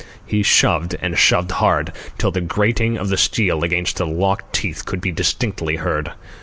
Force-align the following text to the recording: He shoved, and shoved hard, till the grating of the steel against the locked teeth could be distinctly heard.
He 0.25 0.41
shoved, 0.41 0.95
and 0.99 1.15
shoved 1.15 1.51
hard, 1.51 1.93
till 2.17 2.31
the 2.31 2.41
grating 2.41 2.97
of 2.97 3.09
the 3.09 3.17
steel 3.17 3.63
against 3.63 3.97
the 3.97 4.07
locked 4.07 4.51
teeth 4.51 4.83
could 4.83 4.99
be 4.99 5.11
distinctly 5.11 5.75
heard. 5.75 6.11